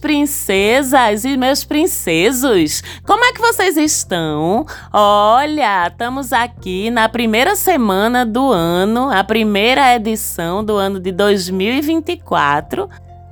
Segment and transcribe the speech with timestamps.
[0.00, 2.82] princesas e meus princesos!
[3.06, 4.66] Como é que vocês estão?
[4.92, 12.88] Olha, estamos aqui na primeira semana do ano, a primeira edição do ano de 2024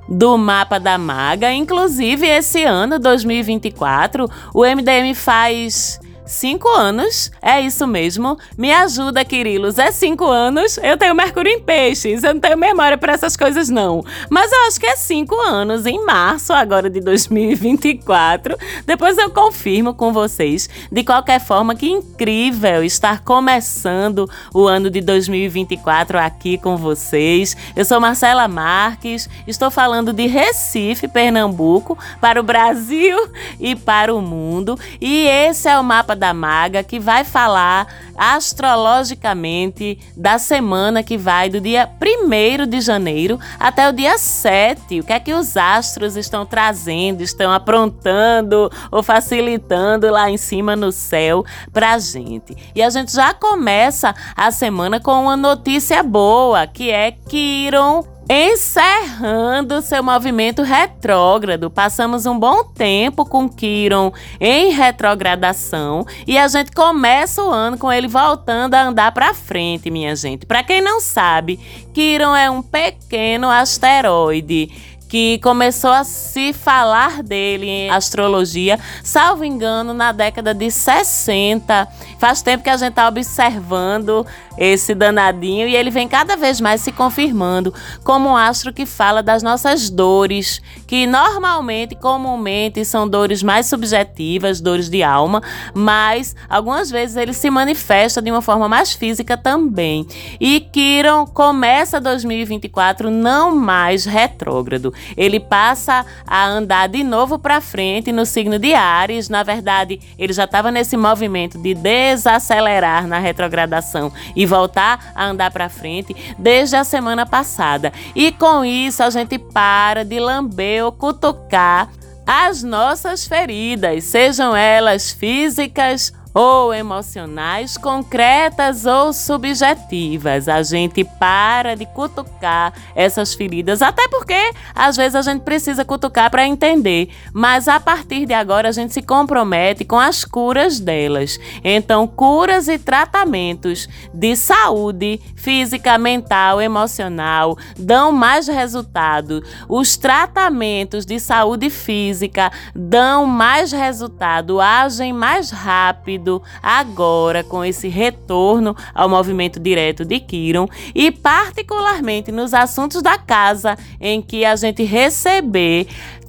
[0.07, 1.51] do Mapa da Maga.
[1.51, 5.99] Inclusive, esse ano, 2024, o MDM faz
[6.29, 7.31] Cinco anos?
[7.41, 8.37] É isso mesmo?
[8.55, 9.79] Me ajuda, Quirilos.
[9.79, 10.77] É cinco anos?
[10.77, 12.23] Eu tenho Mercúrio em Peixes.
[12.23, 14.05] Eu não tenho memória para essas coisas, não.
[14.29, 18.55] Mas eu acho que é cinco anos, em março agora de 2024.
[18.85, 20.69] Depois eu confirmo com vocês.
[20.91, 27.57] De qualquer forma, que incrível estar começando o ano de 2024 aqui com vocês.
[27.75, 33.17] Eu sou Marcela Marques, estou falando de Recife, Pernambuco, para o Brasil
[33.59, 34.77] e para o mundo.
[35.01, 41.49] E esse é o mapa da Maga, que vai falar astrologicamente da semana que vai
[41.49, 44.99] do dia 1 de janeiro até o dia 7.
[44.99, 50.75] O que é que os astros estão trazendo, estão aprontando ou facilitando lá em cima
[50.75, 52.55] no céu pra gente.
[52.75, 59.81] E a gente já começa a semana com uma notícia boa, que é Kiron encerrando
[59.81, 61.71] seu movimento retrógrado.
[61.71, 67.91] Passamos um bom tempo com Kiron em retrogradação e a gente começa o ano com
[67.91, 70.45] ele voltando a andar para frente, minha gente.
[70.45, 71.59] Para quem não sabe,
[71.91, 79.91] Kiron é um pequeno asteroide que começou a se falar dele em astrologia, salvo engano,
[79.91, 81.87] na década de 60.
[82.19, 86.81] Faz tempo que a gente está observando esse danadinho e ele vem cada vez mais
[86.81, 93.41] se confirmando como um astro que fala das nossas dores, que normalmente, comumente, são dores
[93.41, 95.41] mais subjetivas, dores de alma,
[95.73, 100.05] mas algumas vezes ele se manifesta de uma forma mais física também.
[100.39, 104.93] E Kiron começa 2024 não mais retrógrado.
[105.15, 109.29] Ele passa a andar de novo para frente no signo de Ares.
[109.29, 115.51] Na verdade, ele já estava nesse movimento de desacelerar na retrogradação e voltar a andar
[115.51, 117.91] para frente desde a semana passada.
[118.15, 121.89] E com isso a gente para de lamber ou cutucar
[122.31, 130.47] as nossas feridas, sejam elas físicas ou emocionais, concretas ou subjetivas.
[130.47, 136.31] A gente para de cutucar essas feridas, até porque às vezes a gente precisa cutucar
[136.31, 141.37] para entender, mas a partir de agora a gente se compromete com as curas delas.
[141.61, 149.43] Então, curas e tratamentos de saúde física, mental, emocional dão mais resultado.
[149.67, 156.28] Os tratamentos de saúde física dão mais resultado, agem mais rápido
[156.61, 163.77] agora com esse retorno ao movimento direto de Kiron e particularmente nos assuntos da casa
[163.99, 165.87] em que a gente receber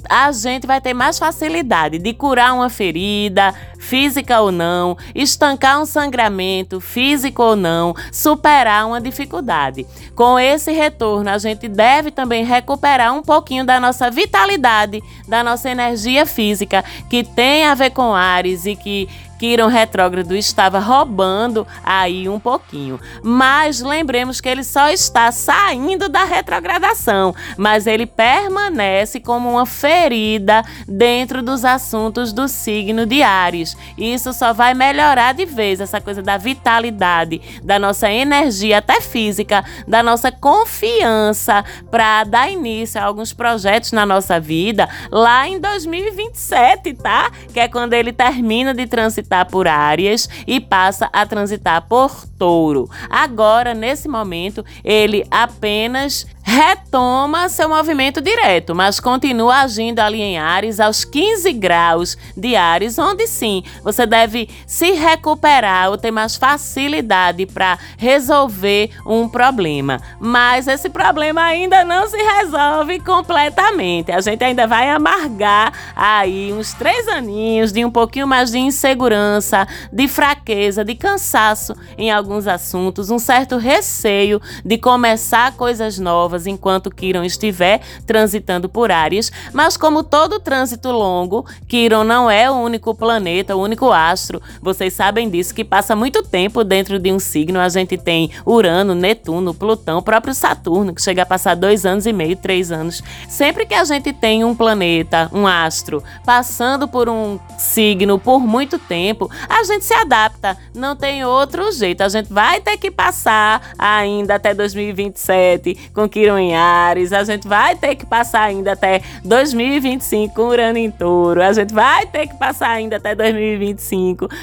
[0.09, 5.87] a gente vai ter mais facilidade de curar uma ferida, física ou não, estancar um
[5.87, 9.87] sangramento, físico ou não, superar uma dificuldade.
[10.15, 15.71] Com esse retorno, a gente deve também recuperar um pouquinho da nossa vitalidade, da nossa
[15.71, 19.09] energia física, que tem a ver com Ares e que
[19.41, 23.01] Quiron retrógrado estava roubando aí um pouquinho.
[23.23, 30.63] Mas lembremos que ele só está saindo da retrogradação, mas ele permanece como uma ferida
[30.87, 33.70] dentro dos assuntos do signo de Ares.
[33.97, 39.65] Isso só vai melhorar de vez essa coisa da vitalidade, da nossa energia até física,
[39.87, 46.95] da nossa confiança para dar início a alguns projetos na nossa vida lá em 2027,
[46.95, 47.31] tá?
[47.53, 52.89] Que é quando ele termina de transitar por Áries e passa a transitar por Touro.
[53.09, 60.81] Agora, nesse momento, ele apenas retoma seu movimento direto, mas continua agindo ali em Ares
[60.81, 67.47] aos 15 graus de Ares, onde sim você deve se recuperar ou ter mais facilidade
[67.47, 70.01] para resolver um problema.
[70.19, 74.13] Mas esse problema ainda não se resolve completamente.
[74.13, 79.67] A gente ainda vai amargar aí uns três aninhos de um pouquinho mais de insegurança,
[79.93, 86.91] de fraqueza, de cansaço em alguns assuntos, um certo receio de começar coisas novas enquanto
[86.91, 92.95] Quiron estiver transitando por Áries, mas como todo trânsito longo, Quiron não é o único
[92.95, 94.41] planeta, o único astro.
[94.63, 97.61] Vocês sabem disso que passa muito tempo dentro de um signo.
[97.61, 102.13] A gente tem Urano, Netuno, Plutão, próprio Saturno, que chega a passar dois anos e
[102.13, 103.03] meio, três anos.
[103.29, 108.79] Sempre que a gente tem um planeta, um astro, passando por um signo por muito
[108.79, 110.57] tempo, a gente se adapta.
[110.75, 112.03] Não tem outro jeito.
[112.03, 117.49] A gente vai ter que passar ainda até 2027 com nasceram em Ares, a gente
[117.49, 122.27] vai ter que passar ainda até 2025 com Urano em Touro, a gente vai ter
[122.29, 123.40] que passar ainda até 2025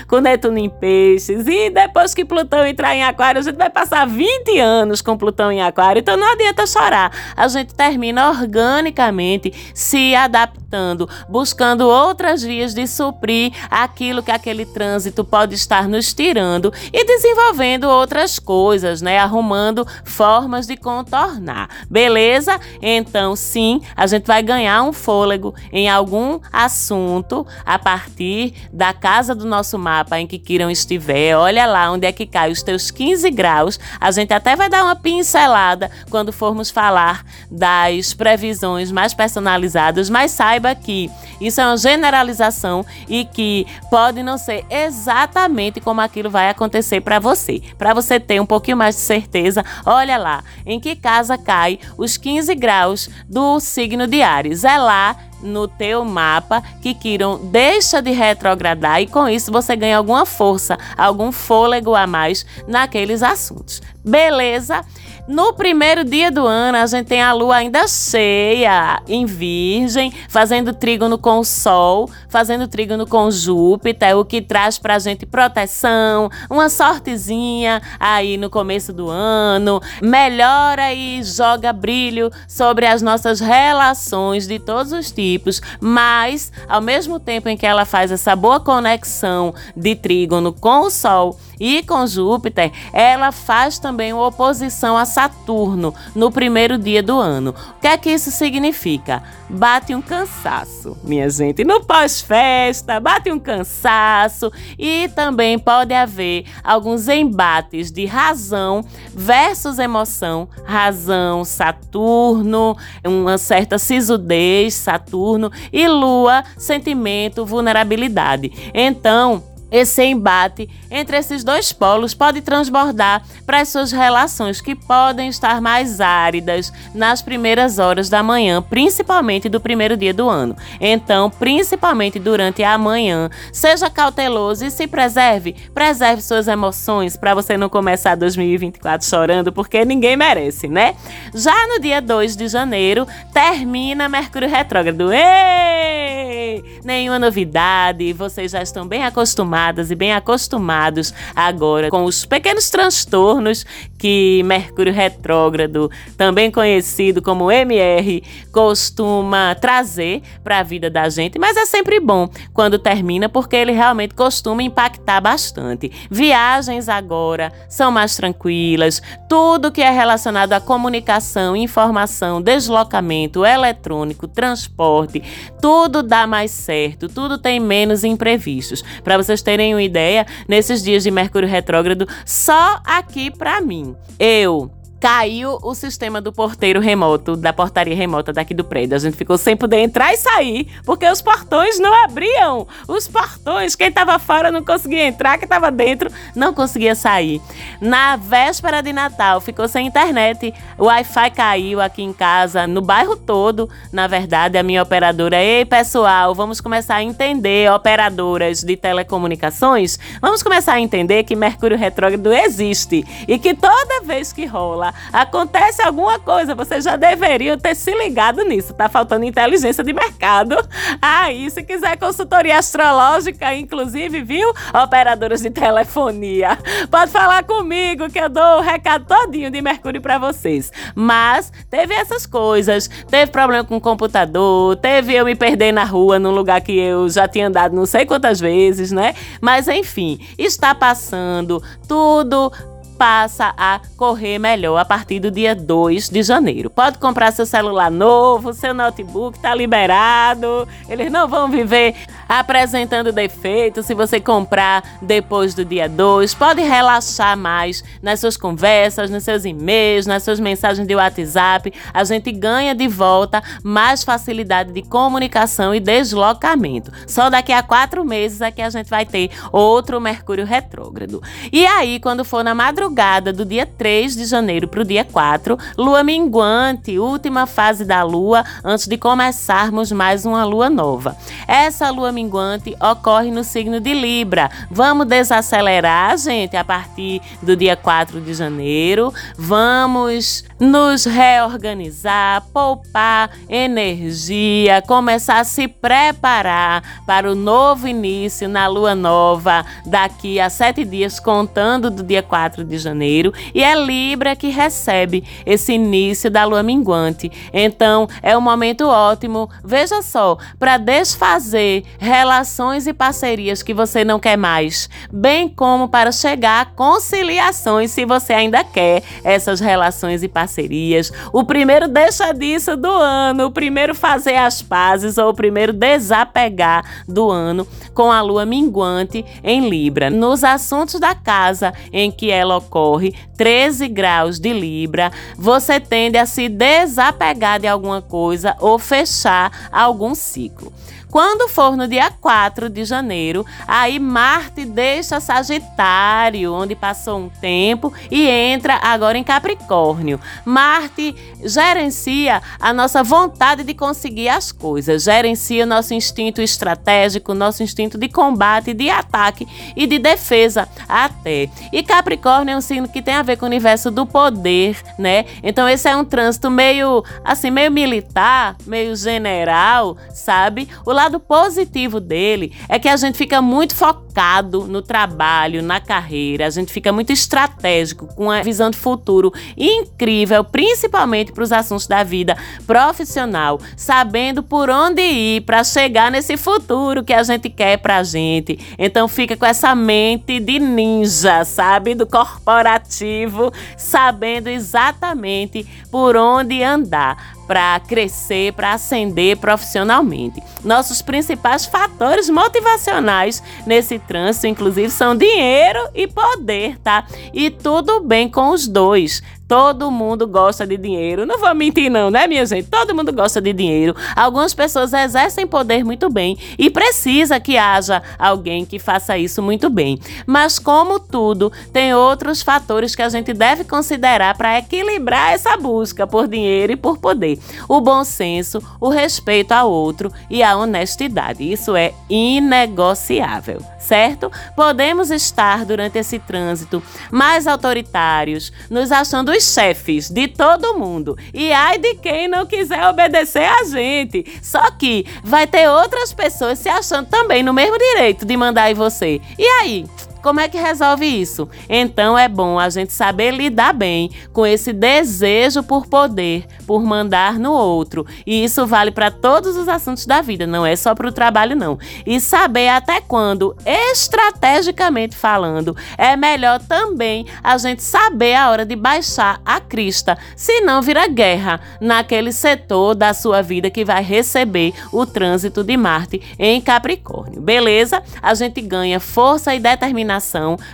[0.07, 4.05] com Netuno em Peixes, e depois que Plutão entrar em Aquário, a gente vai passar
[4.05, 7.11] 20 anos com Plutão em Aquário, então não adianta chorar.
[7.35, 15.23] A gente termina organicamente se adaptando, buscando outras vias de suprir aquilo que aquele trânsito
[15.23, 19.19] pode estar nos tirando e desenvolvendo outras coisas, né?
[19.19, 21.69] Arrumando formas de contornar.
[21.89, 22.59] Beleza?
[22.81, 29.33] Então, sim, a gente vai ganhar um fôlego em algum assunto a partir da casa
[29.33, 31.35] do nosso mapa em que Kiron estiver.
[31.35, 33.79] Olha lá onde é que cai os teus 15 graus.
[33.99, 40.31] A gente até vai dar uma pincelada quando formos falar das previsões mais personalizadas, mas
[40.31, 46.49] saiba que isso é uma generalização e que pode não ser exatamente como aquilo vai
[46.49, 47.61] acontecer para você.
[47.77, 52.17] Para você ter um pouquinho mais de certeza, olha lá em que casa cai os
[52.17, 54.63] 15 graus do signo de Ares.
[54.63, 59.97] É lá no teu mapa que Quiron deixa de retrogradar e com isso você ganha
[59.97, 63.81] alguma força, algum fôlego a mais naqueles assuntos.
[64.03, 64.83] Beleza?
[65.27, 70.73] No primeiro dia do ano, a gente tem a lua ainda cheia em Virgem, fazendo
[70.73, 76.69] trígono com o Sol, fazendo trígono com Júpiter, o que traz pra gente proteção, uma
[76.69, 84.59] sortezinha aí no começo do ano, melhora e joga brilho sobre as nossas relações de
[84.59, 89.93] todos os tipos, mas ao mesmo tempo em que ela faz essa boa conexão de
[89.93, 96.77] trígono com o Sol e com Júpiter, ela faz também oposição a Saturno no primeiro
[96.77, 97.53] dia do ano.
[97.77, 99.23] O que é que isso significa?
[99.49, 101.63] Bate um cansaço, minha gente.
[101.63, 108.83] No pós-festa, bate um cansaço e também pode haver alguns embates de razão
[109.13, 110.47] versus emoção.
[110.65, 112.75] Razão, Saturno,
[113.05, 118.51] uma certa sisudez, Saturno, e Lua, sentimento, vulnerabilidade.
[118.73, 125.27] Então, esse embate entre esses dois polos pode transbordar para as suas relações que podem
[125.27, 130.55] estar mais áridas nas primeiras horas da manhã, principalmente do primeiro dia do ano.
[130.79, 135.55] Então, principalmente durante a manhã, seja cauteloso e se preserve.
[135.73, 140.95] Preserve suas emoções para você não começar 2024 chorando, porque ninguém merece, né?
[141.33, 145.11] Já no dia 2 de janeiro, termina Mercúrio retrógrado.
[145.11, 146.63] Ei!
[146.83, 152.69] Nenhuma novidade, vocês já estão bem acostumados acostumadas e bem acostumados agora com os pequenos
[152.69, 153.65] transtornos
[153.97, 161.57] que Mercúrio retrógrado, também conhecido como MR, costuma trazer para a vida da gente, mas
[161.57, 165.91] é sempre bom quando termina porque ele realmente costuma impactar bastante.
[166.11, 175.23] Viagens agora são mais tranquilas, tudo que é relacionado à comunicação, informação, deslocamento eletrônico, transporte,
[175.59, 178.83] tudo dá mais certo, tudo tem menos imprevistos.
[179.03, 184.69] Para vocês terem uma ideia, nesses dias de Mercúrio retrógrado, só aqui para mim, eu
[184.99, 188.95] caiu o sistema do porteiro remoto, da portaria remota daqui do prédio.
[188.95, 192.67] A gente ficou sem poder entrar e sair, porque os portões não abriam.
[192.87, 197.41] Os portões, quem estava fora não conseguia entrar, quem estava dentro não conseguia sair.
[197.79, 200.53] Na véspera de Natal, ficou sem internet.
[200.77, 203.69] O Wi-Fi caiu aqui em casa, no bairro todo.
[203.91, 210.41] Na verdade, a minha operadora, ei pessoal, vamos começar a entender, operadoras de telecomunicações, vamos
[210.41, 216.19] começar a entender que Mercúrio retrógrado existe e que toda vez que rola acontece alguma
[216.19, 218.73] coisa, você já deveria ter se ligado nisso.
[218.73, 220.55] Tá faltando inteligência de mercado.
[221.01, 224.49] Aí, se quiser consultoria astrológica, inclusive, viu?
[224.83, 226.57] Operadoras de telefonia.
[226.89, 230.71] Pode falar comigo que eu dou o recado todinho de Mercúrio para vocês.
[230.95, 236.19] Mas teve essas coisas, teve problema com o computador, teve eu me perder na rua
[236.19, 239.13] num lugar que eu já tinha andado não sei quantas vezes, né?
[239.41, 242.51] Mas enfim, está passando tudo
[242.97, 246.69] passa a correr melhor a partir do dia 2 de janeiro.
[246.69, 250.67] Pode comprar seu celular novo, seu notebook está liberado.
[250.89, 251.95] Eles não vão viver
[252.27, 256.33] apresentando defeitos se você comprar depois do dia 2.
[256.33, 261.71] Pode relaxar mais nas suas conversas, nos seus e-mails, nas suas mensagens de WhatsApp.
[261.93, 266.91] A gente ganha de volta mais facilidade de comunicação e deslocamento.
[267.05, 271.21] Só daqui a quatro meses é que a gente vai ter outro Mercúrio retrógrado.
[271.51, 275.03] E aí, quando for na madrugada, madrugada do dia 3 de janeiro para o dia
[275.03, 281.15] 4, lua minguante, última fase da lua antes de começarmos mais uma lua nova.
[281.47, 284.49] Essa lua minguante ocorre no signo de Libra.
[284.71, 289.13] Vamos desacelerar, gente, a partir do dia 4 de janeiro.
[289.37, 298.95] Vamos nos reorganizar, poupar energia, começar a se preparar para o novo início na lua
[298.95, 303.33] nova daqui a sete dias, contando do dia 4 de janeiro.
[303.53, 307.31] E é Libra que recebe esse início da lua minguante.
[307.53, 314.19] Então é um momento ótimo, veja só, para desfazer relações e parcerias que você não
[314.19, 320.27] quer mais, bem como para chegar a conciliações se você ainda quer essas relações e
[320.27, 325.73] parcerias o primeiro deixa disso do ano, o primeiro fazer as pazes ou o primeiro
[325.73, 330.09] desapegar do ano com a lua minguante em Libra.
[330.09, 336.25] Nos assuntos da casa em que ela ocorre, 13 graus de Libra, você tende a
[336.25, 340.71] se desapegar de alguma coisa ou fechar algum ciclo.
[341.17, 347.91] Quando for no dia 4 de janeiro, aí Marte deixa Sagitário, onde passou um tempo,
[348.11, 350.19] e entra agora em Capricórnio.
[350.45, 357.97] Marte gerencia a nossa vontade de conseguir as coisas, gerencia nosso instinto estratégico, nosso instinto
[357.97, 361.49] de combate, de ataque e de defesa até.
[361.73, 365.25] E Capricórnio é um signo que tem a ver com o universo do poder, né?
[365.41, 370.69] Então esse é um trânsito meio assim, meio militar, meio general, sabe?
[370.85, 376.45] O lado positivo dele é que a gente fica muito focado no trabalho, na carreira,
[376.45, 381.87] a gente fica muito estratégico, com a visão de futuro incrível, principalmente para os assuntos
[381.87, 387.77] da vida profissional, sabendo por onde ir para chegar nesse futuro que a gente quer
[387.77, 388.59] para a gente.
[388.77, 397.36] Então fica com essa mente de ninja, sabe, do corporativo, sabendo exatamente por onde andar
[397.47, 400.43] para crescer, para ascender profissionalmente.
[400.63, 407.05] Nossos principais fatores motivacionais nesse trânsito, inclusive, são dinheiro e poder, tá?
[407.33, 409.23] E tudo bem com os dois.
[409.47, 411.25] Todo mundo gosta de dinheiro.
[411.25, 412.67] Não vou mentir, não, né, minha gente?
[412.69, 413.95] Todo mundo gosta de dinheiro.
[414.15, 419.69] Algumas pessoas exercem poder muito bem e precisa que haja alguém que faça isso muito
[419.69, 419.99] bem.
[420.25, 426.05] Mas, como tudo, tem outros fatores que a gente deve considerar para equilibrar essa busca
[426.05, 427.39] por dinheiro e por poder:
[427.69, 431.49] o bom senso, o respeito ao outro e a honestidade.
[431.49, 434.29] Isso é inegociável, certo?
[434.55, 441.17] Podemos estar durante esse trânsito mais autoritários, nos achando os chefes de todo mundo.
[441.33, 444.25] E ai de quem não quiser obedecer a gente.
[444.41, 448.73] Só que vai ter outras pessoas se achando também no mesmo direito de mandar em
[448.73, 449.21] você.
[449.37, 449.85] E aí?
[450.21, 451.47] Como é que resolve isso?
[451.69, 457.39] Então é bom a gente saber lidar bem com esse desejo por poder, por mandar
[457.39, 458.05] no outro.
[458.25, 461.55] E isso vale para todos os assuntos da vida, não é só para o trabalho,
[461.55, 461.77] não.
[462.05, 468.75] E saber até quando, estrategicamente falando, é melhor também a gente saber a hora de
[468.75, 475.05] baixar a crista, senão vira guerra naquele setor da sua vida que vai receber o
[475.05, 477.41] trânsito de Marte em Capricórnio.
[477.41, 478.01] Beleza?
[478.21, 480.06] A gente ganha força e determinação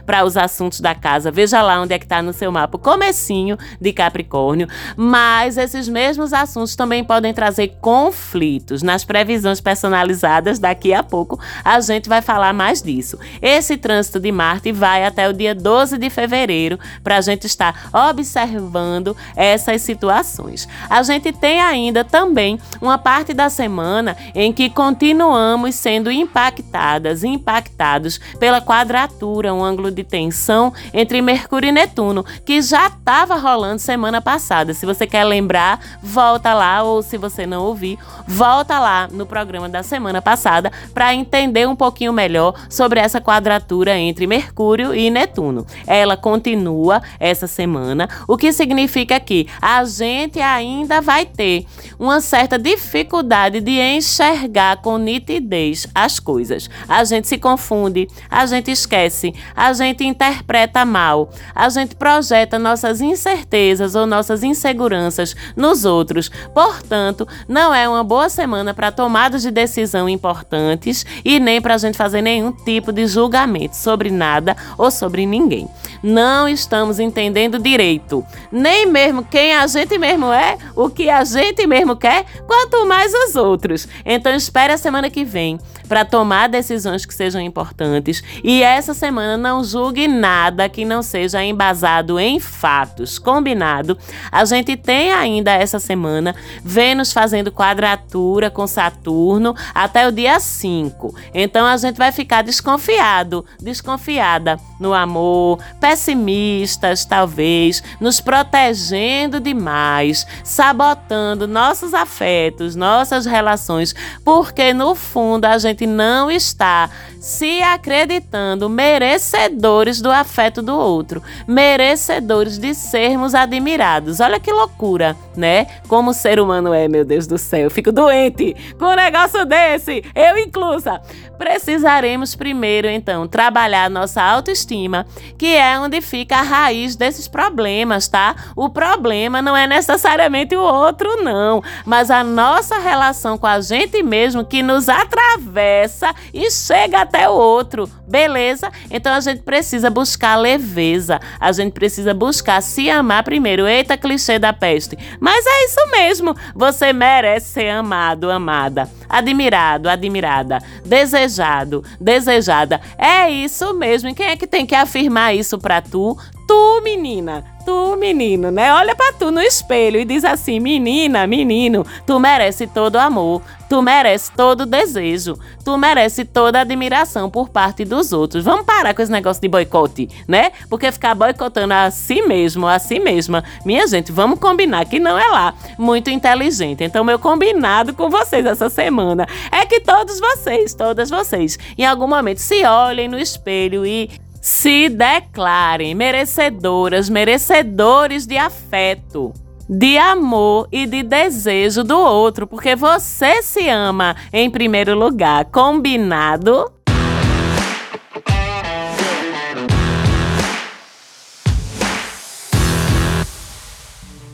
[0.06, 1.32] para os assuntos da casa.
[1.32, 4.68] Veja lá onde é que está no seu mapa comecinho de Capricórnio.
[4.96, 8.82] Mas esses mesmos assuntos também podem trazer conflitos.
[8.82, 13.18] Nas previsões personalizadas, daqui a pouco, a gente vai falar mais disso.
[13.42, 17.90] Esse trânsito de Marte vai até o dia 12 de fevereiro para a gente estar
[18.12, 20.68] observando essas situações.
[20.90, 28.20] A gente tem ainda também uma parte da semana em que continuamos sendo impactadas, impactados
[28.40, 34.22] pela quadratura um ângulo de tensão entre Mercúrio e Netuno, que já estava rolando semana
[34.22, 34.74] passada.
[34.74, 39.70] Se você quer lembrar, volta lá, ou se você não ouvir, volta lá no programa
[39.70, 45.66] da semana passada para entender um pouquinho melhor sobre essa quadratura entre Mercúrio e Netuno.
[45.88, 51.66] Ela continua essa semana, o que significa que a gente ainda vai ter
[52.00, 56.70] uma certa dificuldade de enxergar com nitidez as coisas.
[56.88, 59.13] A gente se confunde, a gente esquece
[59.56, 66.30] a gente interpreta mal, a gente projeta nossas incertezas ou nossas inseguranças nos outros.
[66.54, 71.78] Portanto, não é uma boa semana para tomadas de decisão importantes e nem para a
[71.78, 75.68] gente fazer nenhum tipo de julgamento sobre nada ou sobre ninguém.
[76.04, 81.66] Não estamos entendendo direito, nem mesmo quem a gente mesmo é, o que a gente
[81.66, 83.88] mesmo quer, quanto mais os outros.
[84.06, 85.58] Então espere a semana que vem
[85.88, 91.44] para tomar decisões que sejam importantes e essa semana não julgue nada que não seja
[91.44, 93.20] embasado em fatos.
[93.20, 93.98] Combinado?
[94.32, 101.16] A gente tem ainda essa semana Vênus fazendo quadratura com Saturno até o dia 5.
[101.34, 105.60] Então a gente vai ficar desconfiado, desconfiada no amor,
[105.94, 113.94] pessimistas talvez, nos protegendo demais, sabotando nossos afetos, nossas relações,
[114.26, 122.58] porque no fundo a gente não está se acreditando merecedores do afeto do outro, merecedores
[122.58, 124.20] de sermos admirados.
[124.20, 125.68] Olha que loucura, né?
[125.88, 127.62] Como o ser humano é, meu Deus do céu.
[127.62, 131.00] Eu fico doente com um negócio desse, eu inclusa.
[131.38, 135.06] Precisaremos primeiro, então, trabalhar nossa autoestima,
[135.38, 138.36] que é onde fica a raiz desses problemas, tá?
[138.56, 144.02] O problema não é necessariamente o outro, não, mas a nossa relação com a gente
[144.02, 148.72] mesmo que nos atravessa e chega até o outro, beleza?
[148.90, 153.68] Então a gente precisa buscar leveza, a gente precisa buscar se amar primeiro.
[153.68, 154.98] Eita, clichê da peste.
[155.20, 162.82] Mas é isso mesmo, você merece ser amado, amada, admirado, admirada, desejado, desejada.
[162.98, 164.10] É isso mesmo.
[164.10, 166.18] E quem é que tem que afirmar isso pra tu?
[166.48, 168.74] Tu, menina, tu, menino, né?
[168.74, 173.82] Olha para tu no espelho e diz assim: menina, menino, tu merece todo amor, tu
[173.82, 178.44] merece todo desejo, tu merece toda admiração por parte dos outros.
[178.44, 180.52] Vamos parar com esse negócio de boicote, né?
[180.70, 185.18] Porque ficar boicotando a si mesmo, a si mesma, minha gente, vamos combinar que não
[185.18, 186.84] é lá muito inteligente.
[186.84, 192.08] Então, meu combinado com vocês essa semana é que todos vocês, todas vocês, em algum
[192.08, 194.10] momento se olhem no espelho e
[194.44, 199.32] se declarem merecedoras, merecedores de afeto,
[199.70, 205.46] de amor e de desejo do outro, porque você se ama em primeiro lugar.
[205.46, 206.70] Combinado?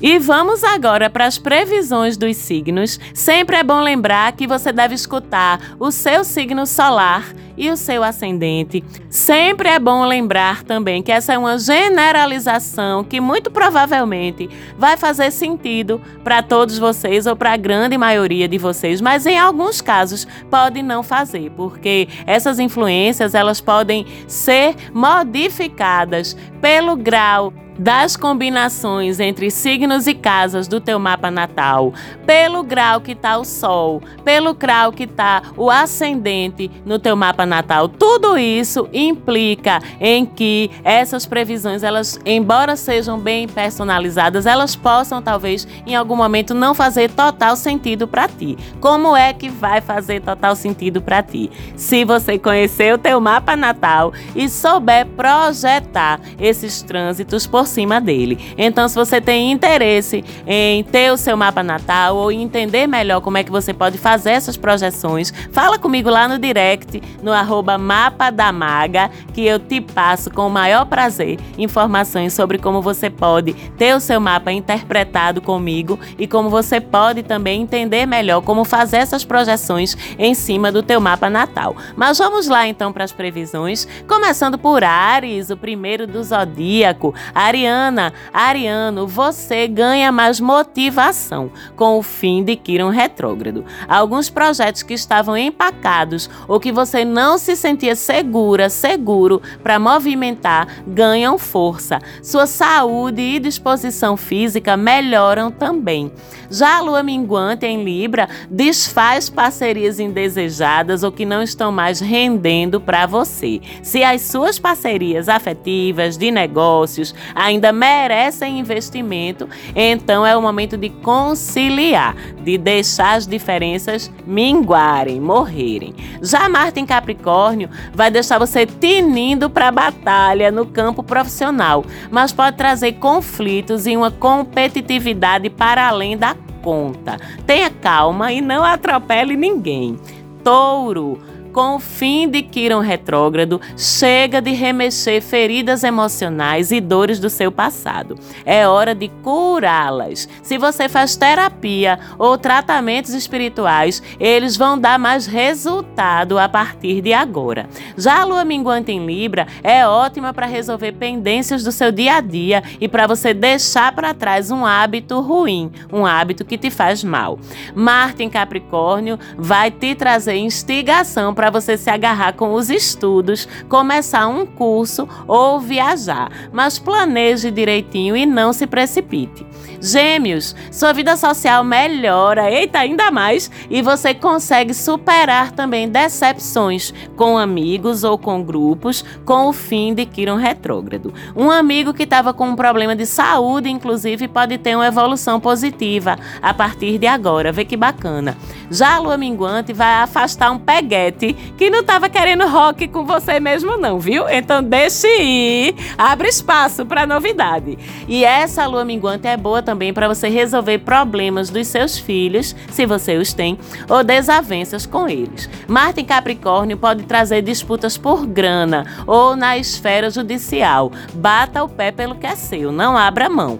[0.02, 2.98] E vamos agora para as previsões dos signos.
[3.14, 8.02] Sempre é bom lembrar que você deve escutar o seu signo solar e o seu
[8.02, 8.82] ascendente.
[9.10, 15.32] Sempre é bom lembrar também que essa é uma generalização que muito provavelmente vai fazer
[15.32, 20.26] sentido para todos vocês ou para a grande maioria de vocês, mas em alguns casos
[20.50, 29.50] pode não fazer, porque essas influências elas podem ser modificadas pelo grau das combinações entre
[29.50, 31.94] signos e casas do teu mapa natal,
[32.26, 37.46] pelo grau que está o Sol, pelo grau que está o ascendente no teu mapa
[37.46, 37.88] natal.
[37.88, 45.66] Tudo isso implica em que essas previsões, elas, embora sejam bem personalizadas, elas possam talvez
[45.88, 48.58] em algum momento não fazer total sentido para ti.
[48.82, 51.50] Como é que vai fazer total sentido para ti?
[51.78, 58.38] Se você conhecer o teu mapa natal e souber projetar esses trânsitos por cima dele.
[58.58, 63.38] Então, se você tem interesse em ter o seu mapa natal ou entender melhor como
[63.38, 68.30] é que você pode fazer essas projeções, fala comigo lá no direct, no arroba mapa
[68.30, 73.54] da maga, que eu te passo com o maior prazer informações sobre como você pode
[73.78, 78.98] ter o seu mapa interpretado comigo e como você pode também entender melhor como fazer
[78.98, 81.76] essas projeções em cima do teu mapa natal.
[81.96, 87.14] Mas vamos lá então para as previsões, começando por Ares, o primeiro do zodíaco.
[87.34, 93.66] Ares Ariana, Ariano, você ganha mais motivação com o fim de Quiron retrógrado.
[93.86, 100.70] Alguns projetos que estavam empacados ou que você não se sentia segura, seguro para movimentar,
[100.88, 102.00] ganham força.
[102.24, 106.14] Sua saúde e disposição física melhoram também.
[106.50, 112.82] Já a lua minguante em Libra desfaz parcerias indesejadas ou que não estão mais rendendo
[112.82, 113.62] para você.
[113.84, 117.14] Se as suas parcerias afetivas, de negócios,
[117.50, 125.94] ainda merecem investimento, então é o momento de conciliar, de deixar as diferenças minguarem, morrerem.
[126.22, 132.32] Já Marte em Capricórnio vai deixar você tinindo para a batalha no campo profissional, mas
[132.32, 137.18] pode trazer conflitos e uma competitividade para além da conta.
[137.46, 139.98] Tenha calma e não atropele ninguém.
[140.44, 141.20] Touro
[141.52, 147.52] Com o fim de Quiron retrógrado, chega de remexer feridas emocionais e dores do seu
[147.52, 148.16] passado.
[148.46, 150.30] É hora de curá-las.
[150.44, 157.14] Se você faz terapia ou tratamentos espirituais, eles vão dar mais resultado a partir de
[157.14, 157.68] agora.
[157.98, 162.22] Já a lua minguante em Libra é ótima para resolver pendências do seu dia a
[162.22, 167.04] dia e para você deixar para trás um hábito ruim, um hábito que te faz
[167.04, 167.40] mal.
[167.74, 174.28] Marte em Capricórnio vai te trazer instigação para você se agarrar com os estudos, começar
[174.28, 179.48] um curso ou viajar, mas planeje direitinho e não se precipite.
[179.82, 187.38] Gêmeos, sua vida social melhora, eita, ainda mais, e você consegue superar também decepções com
[187.38, 191.14] amigos ou com grupos com o fim de Quiron retrógrado.
[191.34, 196.18] Um amigo que estava com um problema de saúde, inclusive, pode ter uma evolução positiva
[196.42, 197.54] a partir de agora.
[197.54, 198.36] Vê que bacana.
[198.70, 203.40] Já a lua minguante vai afastar um peguete que não estava querendo rock com você
[203.40, 204.28] mesmo, não, viu?
[204.30, 207.78] Então deixe ir, abre espaço para novidade.
[208.08, 212.86] E essa lua minguante é boa também para você resolver problemas dos seus filhos, se
[212.86, 213.58] você os tem,
[213.90, 215.50] ou desavenças com eles.
[215.68, 220.92] Marte em Capricórnio pode trazer disputas por grana ou na esfera judicial.
[221.14, 223.60] Bata o pé pelo que é seu, não abra mão.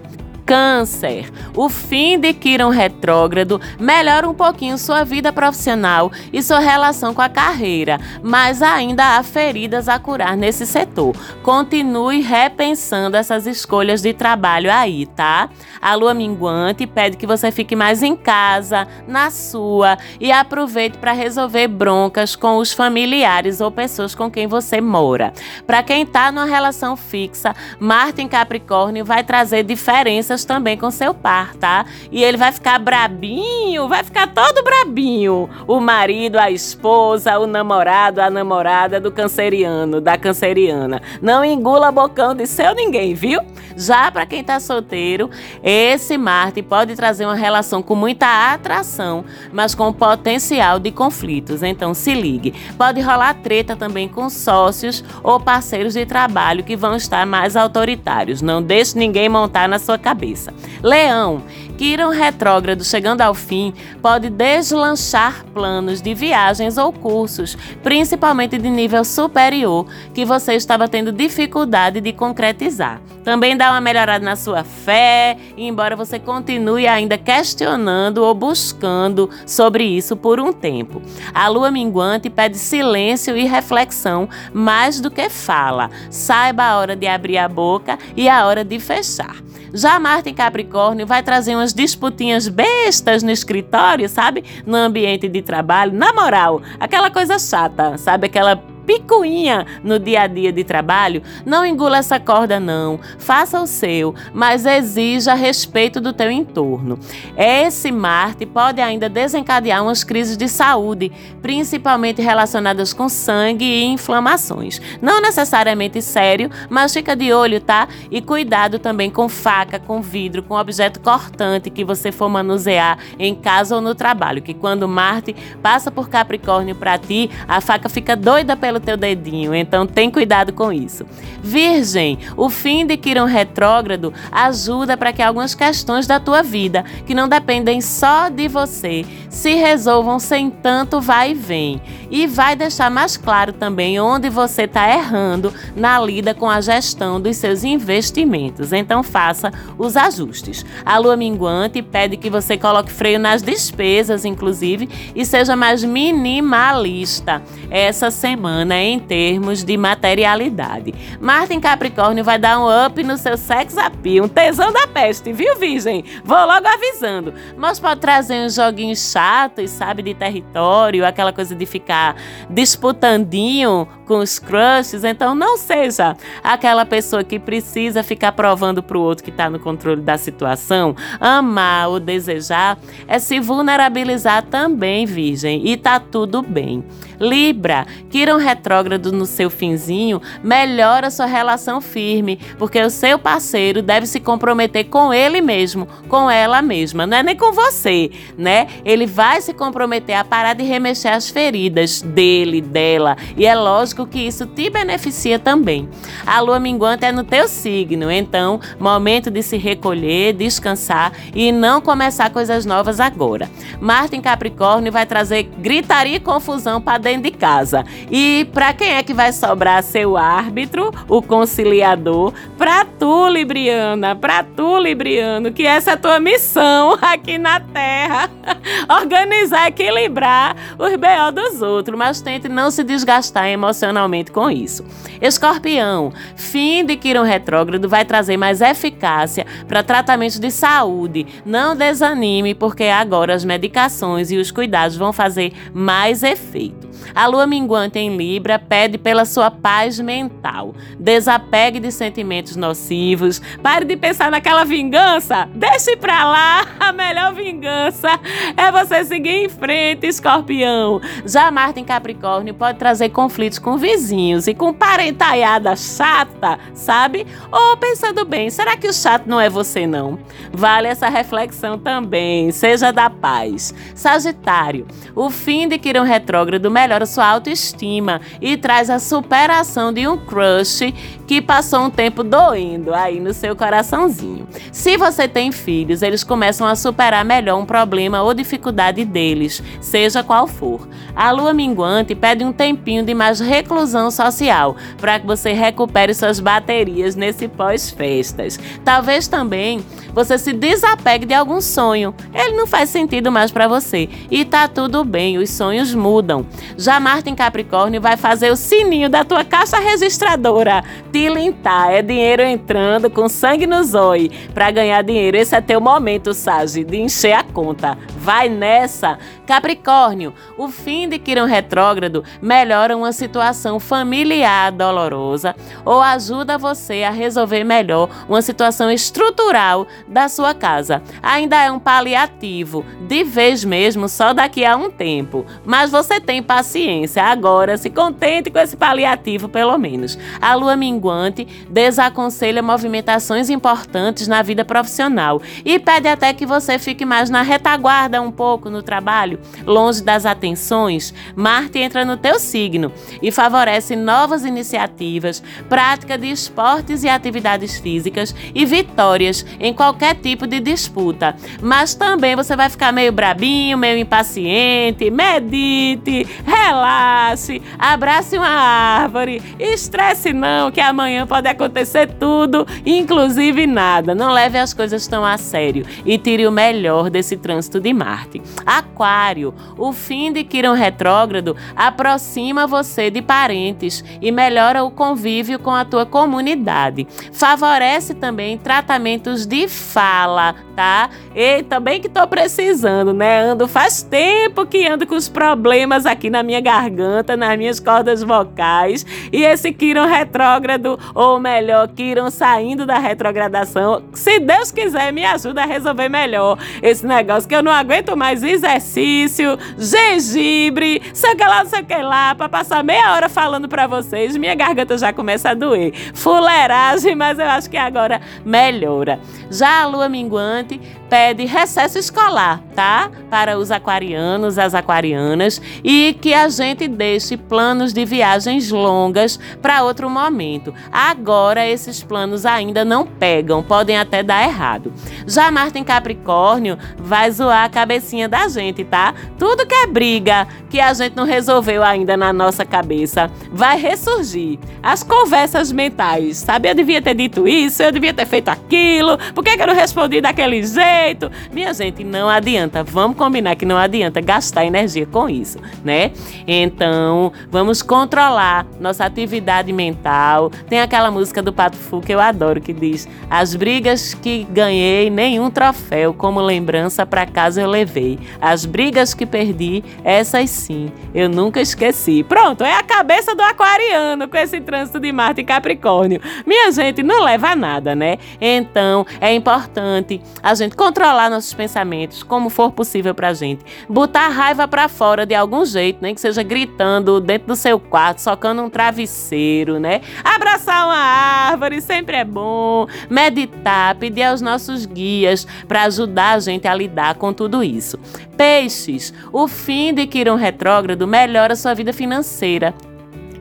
[0.50, 1.30] Câncer.
[1.54, 7.22] O fim de Quiron retrógrado melhora um pouquinho sua vida profissional e sua relação com
[7.22, 11.14] a carreira, mas ainda há feridas a curar nesse setor.
[11.44, 15.48] Continue repensando essas escolhas de trabalho aí, tá?
[15.80, 21.12] A lua minguante pede que você fique mais em casa, na sua, e aproveite para
[21.12, 25.32] resolver broncas com os familiares ou pessoas com quem você mora.
[25.64, 31.12] Para quem está numa relação fixa, Marte em Capricórnio vai trazer diferenças também com seu
[31.12, 31.84] par, tá?
[32.10, 35.48] E ele vai ficar brabinho, vai ficar todo brabinho.
[35.66, 41.02] O marido, a esposa, o namorado, a namorada do canceriano, da canceriana.
[41.20, 43.40] Não engula bocão de seu ninguém, viu?
[43.76, 45.30] Já para quem tá solteiro,
[45.62, 51.62] esse Marte pode trazer uma relação com muita atração, mas com potencial de conflitos.
[51.62, 52.54] Então se ligue.
[52.76, 58.42] Pode rolar treta também com sócios ou parceiros de trabalho que vão estar mais autoritários.
[58.42, 60.54] Não deixe ninguém montar na sua cabeça cabeça.
[60.82, 61.42] Leão,
[61.76, 69.04] Quiron retrógrado chegando ao fim pode deslanchar planos de viagens ou cursos, principalmente de nível
[69.04, 73.00] superior, que você estava tendo dificuldade de concretizar.
[73.24, 79.84] Também dá uma melhorada na sua fé, embora você continue ainda questionando ou buscando sobre
[79.84, 81.02] isso por um tempo.
[81.32, 85.90] A lua minguante pede silêncio e reflexão mais do que fala.
[86.10, 89.36] Saiba a hora de abrir a boca e a hora de fechar.
[89.72, 94.44] Já Marte em Capricórnio vai trazer umas disputinhas bestas no escritório, sabe?
[94.66, 95.92] No ambiente de trabalho.
[95.92, 98.26] Na moral, aquela coisa chata, sabe?
[98.26, 102.98] Aquela picuinha no dia a dia de trabalho, não engula essa corda não.
[103.18, 106.98] Faça o seu, mas exija respeito do teu entorno.
[107.36, 111.12] Esse Marte pode ainda desencadear umas crises de saúde,
[111.42, 114.80] principalmente relacionadas com sangue e inflamações.
[115.00, 117.88] Não necessariamente sério, mas fica de olho, tá?
[118.10, 123.34] E cuidado também com faca, com vidro, com objeto cortante que você for manusear em
[123.34, 128.16] casa ou no trabalho, que quando Marte passa por Capricórnio para ti, a faca fica
[128.16, 131.04] doida pelo teu dedinho, então tem cuidado com isso.
[131.42, 137.14] Virgem, o fim de Quirão retrógrado ajuda para que algumas questões da tua vida, que
[137.14, 141.82] não dependem só de você, se resolvam sem tanto vai e vem.
[142.10, 147.20] E vai deixar mais claro também onde você está errando na lida com a gestão
[147.20, 148.72] dos seus investimentos.
[148.72, 150.64] Então faça os ajustes.
[150.84, 157.42] A lua minguante pede que você coloque freio nas despesas, inclusive, e seja mais minimalista
[157.70, 160.94] essa semana em termos de materialidade.
[161.20, 165.32] Marte em Capricórnio vai dar um up no seu sex appeal, um tesão da peste,
[165.32, 166.04] viu, Virgem?
[166.24, 167.32] Vou logo avisando.
[167.56, 172.16] Mas pode trazer uns joguinhos chatos, sabe, de território, aquela coisa de ficar
[172.48, 175.04] disputandinho com os crushes.
[175.04, 179.60] Então não seja aquela pessoa que precisa ficar provando para o outro que está no
[179.60, 180.96] controle da situação.
[181.20, 186.84] Amar ou desejar é se vulnerabilizar também, Virgem, e tá tudo bem.
[187.20, 194.06] Libra, Quiron retrógrado no seu finzinho melhora sua relação firme, porque o seu parceiro deve
[194.06, 198.66] se comprometer com ele mesmo, com ela mesma, não é nem com você, né?
[198.84, 204.06] Ele vai se comprometer a parar de remexer as feridas dele, dela, e é lógico
[204.06, 205.88] que isso te beneficia também.
[206.26, 211.80] A lua minguante é no teu signo, então, momento de se recolher, descansar e não
[211.80, 213.48] começar coisas novas agora.
[213.80, 217.84] Marte em Capricórnio vai trazer gritaria e confusão para dentro de casa.
[218.10, 222.32] E para quem é que vai sobrar seu árbitro, o conciliador?
[222.56, 228.30] Para tu, Libriana, para tu, Libriano, que essa é a tua missão aqui na Terra.
[228.88, 231.30] Organizar, equilibrar os B.O.
[231.30, 234.84] dos outros, mas tente não se desgastar emocionalmente com isso.
[235.20, 241.26] Escorpião, fim de Quirón retrógrado vai trazer mais eficácia para tratamentos de saúde.
[241.44, 246.89] Não desanime, porque agora as medicações e os cuidados vão fazer mais efeito.
[247.14, 250.74] A lua minguante em Libra pede pela sua paz mental.
[250.98, 253.40] Desapegue de sentimentos nocivos.
[253.62, 255.48] Pare de pensar naquela vingança.
[255.54, 256.66] Deixe pra lá.
[256.80, 258.08] A melhor vingança
[258.56, 261.00] é você seguir em frente, escorpião.
[261.24, 267.26] Já Marte em Capricórnio pode trazer conflitos com vizinhos e com parentaiada chata, sabe?
[267.52, 270.18] Ou pensando bem, será que o chato não é você não?
[270.52, 272.50] Vale essa reflexão também.
[272.50, 273.72] Seja da paz.
[273.94, 280.08] Sagitário, o fim de Quirão retrógrado melhor melhora sua autoestima e traz a superação de
[280.08, 280.92] um crush
[281.24, 284.48] que passou um tempo doendo aí no seu coraçãozinho.
[284.72, 290.24] Se você tem filhos, eles começam a superar melhor um problema ou dificuldade deles, seja
[290.24, 290.88] qual for.
[291.14, 296.40] A lua minguante pede um tempinho de mais reclusão social para que você recupere suas
[296.40, 298.58] baterias nesse pós-festas.
[298.84, 302.12] Talvez também você se desapegue de algum sonho.
[302.34, 304.08] Ele não faz sentido mais para você.
[304.28, 306.44] E tá tudo bem, os sonhos mudam.
[306.80, 311.90] Já Marte em Capricórnio vai fazer o sininho da tua caixa registradora tilintar.
[311.90, 314.30] É dinheiro entrando com sangue no zóio.
[314.54, 317.98] Para ganhar dinheiro, esse é teu momento, Sage, de encher a conta.
[318.16, 319.18] Vai nessa!
[319.46, 327.10] Capricórnio, o fim de Quirão retrógrado melhora uma situação familiar dolorosa ou ajuda você a
[327.10, 331.02] resolver melhor uma situação estrutural da sua casa.
[331.22, 335.44] Ainda é um paliativo, de vez mesmo só daqui a um tempo.
[335.66, 337.22] Mas você tem paciência paciência.
[337.22, 340.18] Agora, se contente com esse paliativo, pelo menos.
[340.40, 347.06] A lua minguante desaconselha movimentações importantes na vida profissional e pede até que você fique
[347.06, 351.14] mais na retaguarda um pouco no trabalho, longe das atenções.
[351.34, 352.92] Marte entra no teu signo
[353.22, 360.46] e favorece novas iniciativas, prática de esportes e atividades físicas e vitórias em qualquer tipo
[360.46, 361.34] de disputa.
[361.62, 365.10] Mas também você vai ficar meio brabinho, meio impaciente.
[365.10, 374.14] Medite, relaxe, abrace uma árvore, estresse não, que amanhã pode acontecer tudo, inclusive nada.
[374.14, 378.42] Não leve as coisas tão a sério e tire o melhor desse trânsito de Marte.
[378.66, 385.70] Aquário, o fim de Quirão retrógrado aproxima você de parentes e melhora o convívio com
[385.70, 387.06] a tua comunidade.
[387.32, 391.10] Favorece também tratamentos de fala, tá?
[391.34, 393.42] E também que tô precisando, né?
[393.42, 397.80] Ando faz tempo que ando com os problemas aqui na minha minha garganta, nas minhas
[397.80, 399.04] cordas vocais.
[399.32, 405.62] E esse Kiron retrógrado, ou melhor, Kiron saindo da retrogradação, se Deus quiser, me ajuda
[405.62, 411.64] a resolver melhor esse negócio, que eu não aguento mais exercício, gengibre, sei que lá,
[411.64, 415.54] sei que lá, pra passar meia hora falando pra vocês, minha garganta já começa a
[415.54, 415.92] doer.
[416.14, 419.18] Fuleiragem, mas eu acho que agora melhora.
[419.50, 423.10] Já a lua minguante pede recesso escolar, tá?
[423.28, 429.82] Para os aquarianos, as aquarianas, e que a gente deixe planos de viagens longas para
[429.82, 430.74] outro momento.
[430.92, 434.92] Agora esses planos ainda não pegam, podem até dar errado.
[435.26, 439.14] Já Marte em Capricórnio vai zoar a cabecinha da gente, tá?
[439.38, 444.58] Tudo que é briga que a gente não resolveu ainda na nossa cabeça vai ressurgir.
[444.82, 446.68] As conversas mentais, sabe?
[446.68, 449.74] Eu devia ter dito isso, eu devia ter feito aquilo, por que, que eu não
[449.74, 451.30] respondi daquele jeito?
[451.52, 456.12] Minha gente, não adianta, vamos combinar que não adianta gastar energia com isso, né?
[456.46, 460.50] Então, vamos controlar nossa atividade mental.
[460.68, 465.10] Tem aquela música do Pato Fu que eu adoro que diz: As brigas que ganhei,
[465.10, 468.18] nenhum troféu como lembrança para casa eu levei.
[468.40, 472.22] As brigas que perdi, essas sim, eu nunca esqueci.
[472.24, 476.20] Pronto, é a cabeça do aquariano com esse trânsito de Marte e Capricórnio.
[476.46, 478.18] Minha gente, não leva a nada, né?
[478.40, 483.64] Então, é importante a gente controlar nossos pensamentos como for possível pra gente.
[483.88, 486.09] Botar a raiva para fora de algum jeito, né?
[486.10, 490.00] Nem que seja gritando dentro do seu quarto, socando um travesseiro, né?
[490.24, 492.86] Abraçar uma árvore sempre é bom.
[493.08, 497.98] Meditar, pedir aos nossos guias para ajudar a gente a lidar com tudo isso.
[498.36, 502.74] Peixes, o fim de Quirón retrógrado melhora sua vida financeira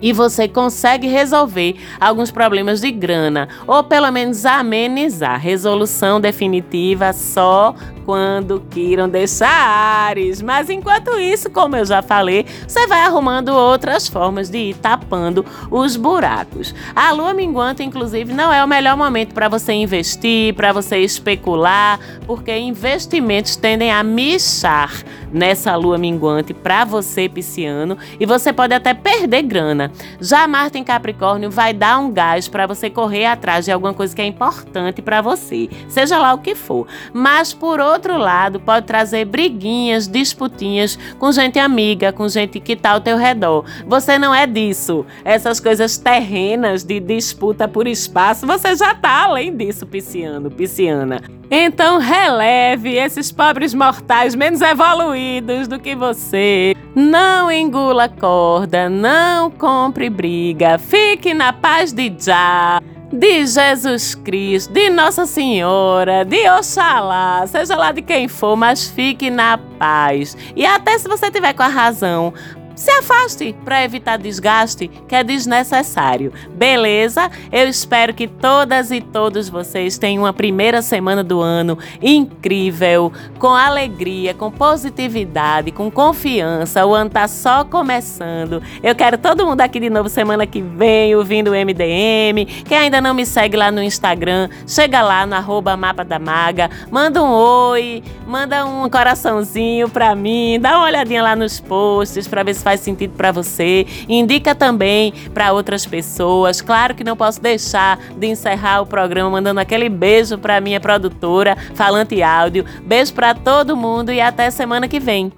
[0.01, 5.39] e você consegue resolver alguns problemas de grana, ou pelo menos amenizar.
[5.39, 7.75] Resolução definitiva só
[8.09, 10.41] quando queiram deixar Ares.
[10.41, 15.45] Mas enquanto isso, como eu já falei, você vai arrumando outras formas de ir tapando
[15.69, 16.73] os buracos.
[16.95, 21.99] A lua minguante, inclusive, não é o melhor momento para você investir, para você especular,
[22.25, 28.93] porque investimentos tendem a michar nessa lua minguante para você, pisciano, e você pode até
[28.93, 29.91] perder grana.
[30.19, 34.15] Já Marte em Capricórnio vai dar um gás para você correr atrás de alguma coisa
[34.15, 36.87] que é importante para você, seja lá o que for.
[37.13, 42.91] Mas por outro lado, pode trazer briguinhas, disputinhas com gente amiga, com gente que está
[42.91, 43.65] ao teu redor.
[43.85, 45.05] Você não é disso.
[45.23, 51.21] Essas coisas terrenas de disputa por espaço, você já está além disso, pisciano, pisciana.
[51.51, 55.18] Então releve esses pobres mortais menos evoluídos
[55.67, 56.75] do que você.
[56.95, 64.89] Não engula corda, não compre briga, fique na paz de já de Jesus Cristo, de
[64.89, 70.37] Nossa Senhora, de Oxalá, seja lá de quem for, mas fique na paz.
[70.55, 72.33] E até se você tiver com a razão,
[72.79, 76.31] se afaste para evitar desgaste que é desnecessário.
[76.55, 77.29] Beleza?
[77.51, 83.49] Eu espero que todas e todos vocês tenham uma primeira semana do ano incrível, com
[83.49, 86.85] alegria, com positividade, com confiança.
[86.85, 88.63] O ano tá só começando.
[88.81, 92.45] Eu quero todo mundo aqui de novo semana que vem ouvindo o MDM.
[92.65, 96.69] Quem ainda não me segue lá no Instagram, chega lá no arroba Mapa da Maga,
[96.89, 102.41] manda um oi, manda um coraçãozinho para mim, dá uma olhadinha lá nos posts para
[102.41, 103.87] ver se faz sentido para você.
[104.07, 106.61] Indica também para outras pessoas.
[106.61, 111.57] Claro que não posso deixar de encerrar o programa mandando aquele beijo para minha produtora,
[111.73, 112.65] Falante Áudio.
[112.83, 115.31] Beijo para todo mundo e até semana que vem.